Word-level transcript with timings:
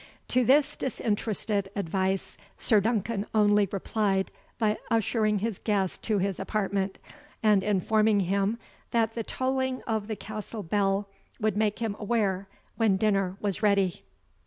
To 0.29 0.43
this 0.43 0.75
disinterested 0.75 1.69
advice 1.75 2.35
Sir 2.57 2.79
Duncan 2.81 3.23
only 3.35 3.69
replied 3.71 4.31
by 4.57 4.79
ushering 4.89 5.37
his 5.37 5.59
guest 5.59 6.01
to 6.05 6.17
his 6.17 6.39
apartment, 6.39 6.97
and 7.43 7.63
informing 7.63 8.21
him 8.21 8.57
that 8.89 9.13
the 9.13 9.21
tolling 9.21 9.83
of 9.83 10.07
the 10.07 10.15
castle 10.15 10.63
bell 10.63 11.07
would 11.39 11.55
make 11.55 11.77
him 11.77 11.95
aware 11.99 12.47
when 12.77 12.97
dinner 12.97 13.37
was 13.41 13.61
ready. 13.61 14.01